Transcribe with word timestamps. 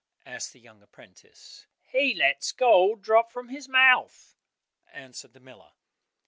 asked 0.25 0.51
the 0.53 0.59
young 0.59 0.81
apprentice. 0.81 1.67
"He 1.83 2.15
lets 2.15 2.51
gold 2.53 3.03
drop 3.03 3.31
from 3.31 3.49
his 3.49 3.67
mouth," 3.69 4.35
answered 4.91 5.33
the 5.33 5.39
miller. 5.39 5.73